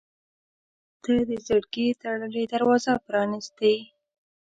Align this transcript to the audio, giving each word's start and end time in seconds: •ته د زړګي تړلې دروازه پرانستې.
•ته 1.03 1.13
د 1.29 1.31
زړګي 1.47 1.87
تړلې 2.01 2.43
دروازه 2.53 2.93
پرانستې. 3.05 3.75